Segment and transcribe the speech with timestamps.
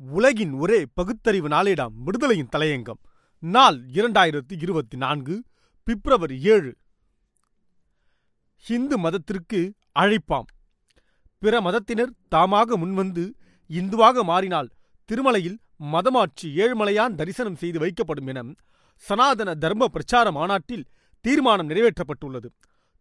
[0.00, 3.00] உலகின் ஒரே பகுத்தறிவு நாளேடாம் விடுதலையின் தலையங்கம்.
[3.38, 5.42] நாள் இரண்டாயிரத்தி இருபத்தி நான்கு
[5.82, 6.74] பிப்ரவரி ஏழு.
[8.56, 10.48] ஹிந்து மதத்திற்கு அழைப்பாம்.
[11.38, 13.24] பிற மதத்தினர் தாமாக முன்வந்து
[13.68, 14.70] இந்துவாக மாறினால்
[15.08, 15.58] திருமலையில்
[15.92, 18.42] மதமாற்றி ஏழுமலையான் தரிசனம் செய்து வைக்கப்படும் என
[18.96, 20.86] சனாதன தர்ம பிரச்சார மாநாட்டில்
[21.20, 22.46] தீர்மானம் நிறைவேற்றப்பட்டுள்ளது.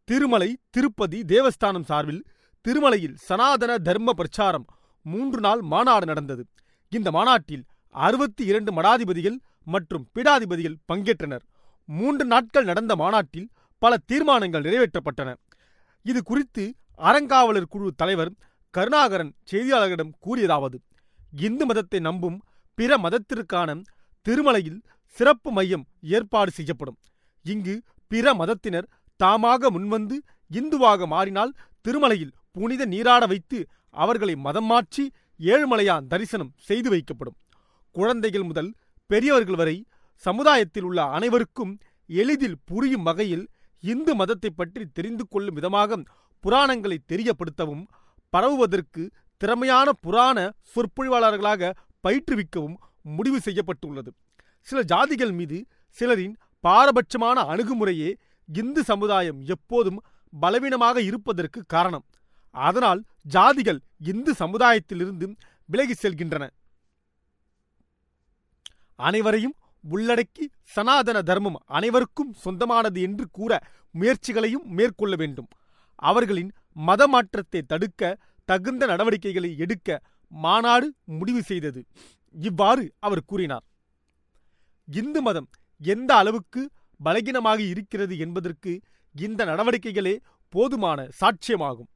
[0.03, 2.23] திருமலை திருப்பதி தேவஸ்தானம் சார்பில்
[2.67, 4.65] திருமலையில் சனாதன தர்ம பிரச்சாரம்
[5.01, 6.45] மூன்று நாள் மாநாடு நடந்தது.
[6.91, 7.63] இந்த மாநாட்டில்
[7.95, 9.37] அறுபத்தி இரண்டு மடாதிபதிகள்
[9.73, 11.43] மற்றும் பீடாதிபதிகள் பங்கேற்றனர்.
[11.89, 13.47] மூன்று நாட்கள் நடந்த மாநாட்டில்
[13.81, 15.29] பல தீர்மானங்கள் நிறைவேற்றப்பட்டன.
[16.05, 16.63] இது குறித்து
[17.09, 18.31] அறங்காவலர் குழு தலைவர்
[18.73, 20.77] கருணாகரன் செய்தியாளர்களிடம் கூறியதாவது
[21.45, 22.37] இந்து மதத்தை நம்பும்
[22.77, 23.75] பிற மதத்திற்கான
[24.25, 24.79] திருமலையில்
[25.17, 26.97] சிறப்பு மையம் ஏற்பாடு செய்யப்படும்.
[27.45, 27.75] இங்கு
[28.11, 28.87] பிற மதத்தினர்
[29.19, 30.15] தாமாக முன்வந்து
[30.51, 33.57] இந்துவாக மாறினால் திருமலையில் புனித நீராட வைத்து
[34.03, 35.03] அவர்களை மதம் மாற்றி
[35.39, 37.37] ஏழுமலையான் தரிசனம் செய்து வைக்கப்படும்.
[37.91, 38.73] குழந்தைகள் முதல்
[39.05, 46.03] பெரியவர்கள் வரை சமுதாயத்தில் உள்ள அனைவருக்கும் எளிதில் புரியும் வகையில் இந்து மதத்தை பற்றி தெரிந்து கொள்ளும் விதமாக
[46.43, 47.85] புராணங்களை தெரியப்படுத்தவும்
[48.29, 51.71] பரவுவதற்கு திறமையான புராண சொற்பொழிவாளர்களாக
[52.07, 54.13] பயிற்றுவிக்கவும் முடிவு செய்யப்பட்டுள்ளது.
[54.61, 56.35] சில ஜாதிகள் மீது சிலரின்
[56.67, 58.13] பாரபட்சமான அணுகுமுறையே
[58.45, 60.03] இந்து சமுதாயம் எப்போதும்
[60.39, 62.05] பலவீனமாக இருப்பதற்கு காரணம்.
[62.51, 63.79] அதனால் ஜாதிகள்
[64.11, 65.27] இந்து சமுதாயத்திலிருந்து
[65.69, 66.45] விலகி செல்கின்றன.
[68.99, 73.51] அனைவரையும் உள்ளடக்கி சனாதன தர்மம் அனைவருக்கும் சொந்தமானது என்று கூற
[73.95, 75.49] முயற்சிகளையும் மேற்கொள்ள வேண்டும்.
[76.09, 76.51] அவர்களின்
[76.87, 78.01] மத மாற்றத்தை தடுக்க
[78.49, 79.99] தகுந்த நடவடிக்கைகளை எடுக்க
[80.31, 80.87] மாநாடு
[81.19, 81.81] முடிவு செய்தது.
[82.35, 83.65] இவ்வாறு அவர் கூறினார்.
[84.87, 85.47] இந்து மதம்
[85.81, 86.61] எந்த அளவுக்கு
[86.99, 88.71] பலகீனமாக இருக்கிறது என்பதற்கு
[89.15, 90.15] இந்த நடவடிக்கைகளே
[90.53, 91.89] போதுமான சாட்சியமாகும்.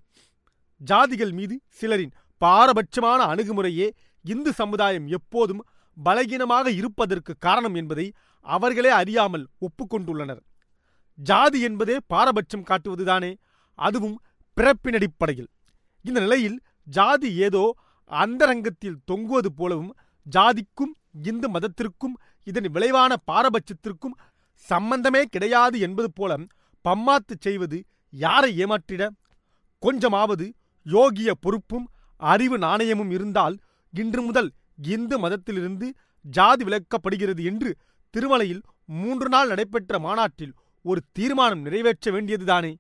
[0.81, 3.87] ஜாதிகள் மீது சிலரின் பாரபட்சமான அணுகுமுறையே
[4.25, 5.61] இந்து சமுதாயம் எப்போதும்
[5.97, 8.05] பலகீனமாக இருப்பதற்கு காரணம் என்பதை
[8.45, 10.41] அவர்களே அறியாமல் ஒப்புக்கொண்டுள்ளனர்.
[11.19, 13.31] ஜாதி என்பதே பாரபட்சம் காட்டுவதுதானே
[13.79, 14.17] அதுவும்
[14.57, 15.49] பிறப்பின் அடிப்படையில்.
[16.05, 17.63] இந்த நிலையில் ஜாதி ஏதோ
[18.11, 19.93] அந்தரங்கத்தில் தொங்குவது போலவும்
[20.25, 20.93] ஜாதிக்கும்
[21.29, 22.15] இந்து மதத்திற்கும்
[22.47, 24.15] இதன் விளைவான பாரபட்சத்திற்கும்
[24.65, 26.37] சம்பந்தமே கிடையாது என்பது போல
[26.85, 27.77] பம்மாத்து செய்வது
[28.13, 29.03] யாரை ஏமாற்றிட?
[29.83, 30.45] கொஞ்சமாவது
[30.85, 33.55] யோகிய பொறுப்பும் அறிவு நாணயமும் இருந்தால்
[33.93, 34.49] இன்று முதல்
[34.81, 35.87] இந்து மதத்திலிருந்து
[36.21, 37.77] ஜாதி விலக்கப்படுகிறது என்று
[38.13, 40.53] திருமலையில் மூன்று நாள் நடைபெற்ற மாநாட்டில்
[40.85, 42.75] ஒரு தீர்மானம் நிறைவேற்ற வேண்டியதுதானே?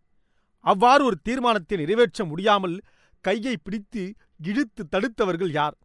[0.59, 2.81] அவ்வாறு ஒரு தீர்மானத்தை நிறைவேற்ற முடியாமல்
[3.21, 5.75] கையை பிடித்து இழுத்து தடுத்தவர்கள் யார்?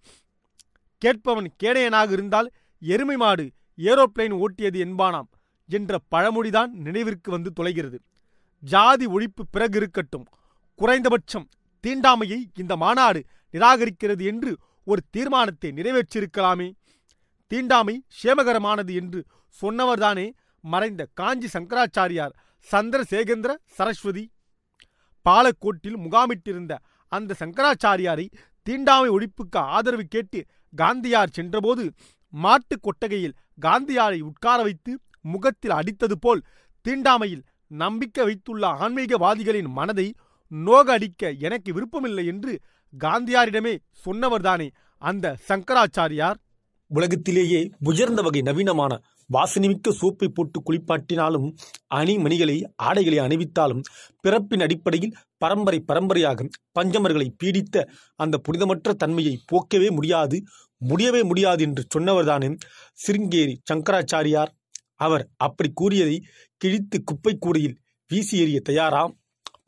[1.02, 2.48] கேட்பவன் கேடையனாக இருந்தால்
[2.78, 5.28] எருமை மாடு ஏரோப்ளைன் ஓட்டியது என்பானாம்
[5.68, 7.98] என்ற பழமொழிதான் நினைவிற்கு வந்து தொலைகிறது.
[8.62, 10.26] ஜாதி ஒழிப்பு பிறகு இருக்கட்டும்.
[10.74, 11.48] குறைந்தபட்சம்
[11.86, 13.20] தீண்டாமையை இந்த மாநாடு
[13.54, 14.52] நிராகரிக்கிறது என்று
[14.84, 16.72] ஒரு தீர்மானத்தை நிறைவேற்றியிருக்கலாமே.
[17.50, 19.20] தீண்டாமை சேமகரமானது என்று
[19.62, 20.26] சொன்னவர்தானே
[20.64, 22.34] மறைந்த காஞ்சி சங்கராச்சாரியார்
[22.66, 24.24] சந்திரசேகேந்திர சரஸ்வதி.
[25.26, 26.72] பாலக்கோட்டில் முகாமிட்டிருந்த
[27.12, 28.26] அந்த சங்கராச்சாரியாரை
[28.66, 30.40] தீண்டாமை ஒழிப்புக்கு ஆதரவு கேட்டு
[30.76, 31.84] காந்தியார் சென்றபோது
[32.32, 36.42] மாட்டுக் கொட்டகையில் காந்தியாரை உட்கார வைத்து முகத்தில் அடித்தது போல்
[36.84, 40.14] தீண்டாமையில் நம்பிக்கை வைத்துள்ள ஆன்மீகவாதிகளின் மனதை
[40.48, 42.60] நோக அடிக்க எனக்கு விருப்பமில்லை என்று
[42.98, 44.70] காந்தியாரிடமே சொன்னவர்தானே.
[44.98, 46.34] அந்த சங்கராச்சாரியார்?
[46.86, 49.02] உலகத்திலேயே உயர்ந்த வகை நவீனமான
[49.32, 51.54] வாசனைமிக்க சோப்பை போட்டு குளிப்பாட்டினாலும்
[51.94, 53.80] அணிமணிகளை ஆடைகளை அணிவித்தாலும்
[54.20, 56.48] பிறப்பின் அடிப்படையில் பரம்பரை பரம்பரையாக
[56.80, 60.44] பஞ்சமர்களை பீடித்த அந்த புனிதமற்ற தன்மையை போக்கவே முடியாது
[60.78, 62.58] முடியவே முடியாது என்று சொன்னவர்தானே
[63.06, 64.46] சிருங்கேரி சங்கராச்சாரியார்.
[64.94, 66.24] அவர் அப்படி கூறியதை
[66.56, 67.78] கிழித்து குப்பை கூடையில்
[68.08, 69.18] வீசி எறிய தயாராம்.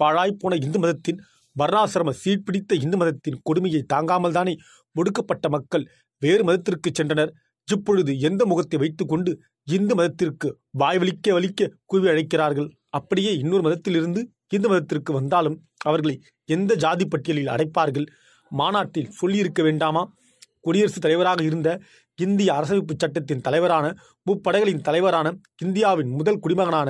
[0.03, 1.19] பாழாய்ப்போன இந்து மதத்தின்
[1.57, 4.55] வர்ணாசிரம சீர்பிடித்த இந்து மதத்தின் கொடுமையை தாங்காமல் தானே
[4.97, 5.85] ஒடுக்கப்பட்ட மக்கள்
[6.23, 7.33] வேறு மதத்திற்கு சென்றனர்.
[7.69, 9.31] இப்பொழுது எந்த முகத்தை வைத்துக்கொண்டு
[9.69, 12.69] இந்து மதத்திற்கு வாய் வலிக்க வலிக்க குவி அழைக்கிறார்கள்?
[12.89, 16.15] அப்படியே இன்னொரு மதத்திலிருந்து இந்து மதத்திற்கு வந்தாலும் அவர்களை
[16.49, 18.07] எந்த ஜாதி பட்டியலில் அடைப்பார்கள்?
[18.51, 20.03] மாநாட்டில் சொல்லியிருக்க வேண்டாமா?
[20.61, 21.69] குடியரசுத் தலைவராக இருந்த
[22.19, 23.87] இந்திய அரசமைப்பு சட்டத்தின் தலைவரான
[24.27, 25.27] முப்படைகளின் தலைவரான
[25.63, 26.89] இந்தியாவின் முதல் குடிமகனான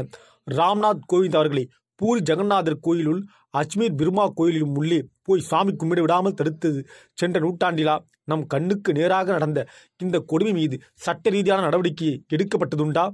[0.51, 1.65] ராம்நாத் கோவிந்த் அவர்களை
[2.01, 3.21] பூரி ஜெகநாதர் கோயிலுள்
[3.59, 6.81] அஜ்மீர் பிர்மா கோயிலிலும் உள்ளே போய் சாமி கும்பிட விடாமல் தடுத்தது.
[7.15, 9.61] சென்ற நூற்றாண்டிலா நம் கண்ணுக்கு நேராக நடந்த
[10.03, 13.05] இந்த கொடுமை மீது சட்ட ரீதியான நடவடிக்கை எடுக்கப்பட்டதுண்டா?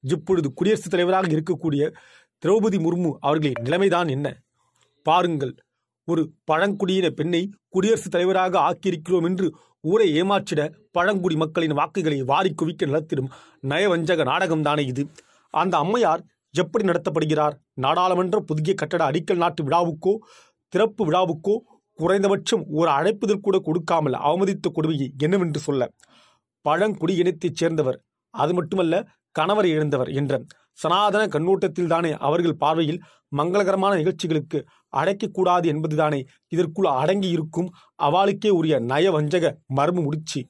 [0.00, 1.82] இப்பொழுது குடியரசுத் தலைவராக இருக்கக்கூடிய
[2.42, 4.26] திரௌபதி முர்மு அவர்களின் நிலைமைதான் என்ன?
[5.06, 5.54] பாருங்கள்
[6.08, 9.46] ஒரு பழங்குடியின பெண்ணை குடியரசுத் தலைவராக ஆக்கியிருக்கிறோம் என்று
[9.80, 13.32] ஊரை ஏமாற்றிட பழங்குடி மக்களின் வாக்குகளை வாரி குவிக்க நடத்திடும்
[13.62, 15.02] நயவஞ்சக நாடகம்தானே இது.
[15.54, 16.22] அந்த அம்மையார்
[16.54, 17.54] எப்படி நடத்தப்படுகிறார்?
[17.74, 20.12] நாடாளுமன்ற புதிய கட்டட அடிக்கல் நாட்டு விழாவுக்கோ
[20.68, 21.54] திறப்பு விழாவுக்கோ
[21.98, 25.82] குறைந்தபட்சம் ஒரு அழைப்புதல் கூட கொடுக்காமல் அவமதித்த கொடுமையை என்னவென்று சொல்ல?
[26.64, 27.98] பழங்குடி இனத்தைச் சேர்ந்தவர்
[28.34, 28.94] அது மட்டுமல்ல
[29.38, 30.42] கணவரை இழந்தவர் என்ற
[30.72, 33.00] சனாதன கண்ணோட்டத்தில்தானே அவர்கள் பார்வையில்
[33.36, 34.58] மங்களகரமான நிகழ்ச்சிகளுக்கு
[34.96, 40.40] அடைக்கக்கூடாது என்பதுதானே இதற்குள் அடங்கி இருக்கும் அவளுக்கே உரிய நயவஞ்சக மர்ம முடிச்சு.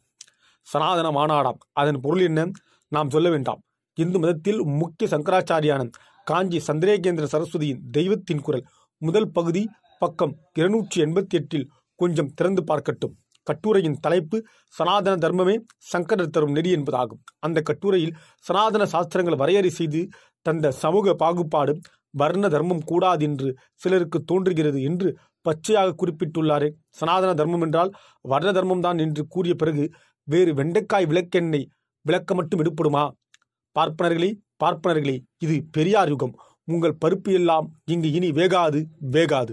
[0.66, 2.50] சனாதன மாநாடாம் அதன் பொருள் என்ன?
[2.92, 3.60] நாம் சொல்ல வேண்டாம்.
[3.98, 5.82] இந்து மதத்தில் முக்கிய சங்கராச்சாரியான
[6.26, 8.64] காஞ்சி சந்திரேகேந்திர சரஸ்வதியின் தெய்வத்தின் குரல்.
[9.02, 9.62] முதல் பகுதி
[10.02, 11.66] பக்கம் இருநூற்றி எண்பத்தி எட்டில்
[12.00, 13.14] கொஞ்சம் திறந்து பார்க்கட்டும்.
[13.46, 14.36] கட்டுரையின் தலைப்பு
[14.74, 15.54] சனாதன தர்மமே
[15.92, 17.20] சங்கரர் தரும் நெறி என்பதாகும்.
[17.38, 20.00] அந்த கட்டுரையில் சனாதன சாஸ்திரங்கள் வரையறை செய்து
[20.46, 21.74] தந்த சமூக பாகுபாடு
[22.14, 25.08] வர்ண தர்மம் கூடாது என்று சிலருக்கு தோன்றுகிறது என்று
[25.46, 26.68] பச்சையாக குறிப்பிட்டுள்ளாரே.
[26.90, 27.90] சனாதன தர்மம் என்றால்
[28.24, 29.84] வர்ண தர்மம்தான் என்று கூறிய பிறகு
[30.28, 31.68] வேறு வெண்டைக்காய் விளக்கெண்ணெய்
[32.06, 33.04] விளக்க மட்டும் எடுப்படுமா?
[33.78, 34.30] பார்ப்பனர்களே
[34.64, 36.34] பார்ப்பனர்களே இது பெரியார் யுகம்.
[36.64, 38.80] உங்கள் பருப்பு எல்லாம் இங்கு இனி வேகாது
[39.12, 39.52] வேகாது.